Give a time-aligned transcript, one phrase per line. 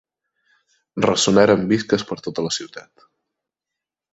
[1.05, 3.07] Ressonaren visques per tota la ciutat.